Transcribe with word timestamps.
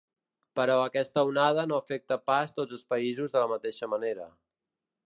Però 0.59 0.77
aquesta 0.85 1.25
onada 1.31 1.65
no 1.73 1.79
afecta 1.83 2.19
pas 2.31 2.57
tots 2.59 2.79
els 2.79 2.89
països 2.95 3.37
de 3.37 3.45
la 3.45 3.53
mateixa 3.57 3.93
manera. 3.95 4.29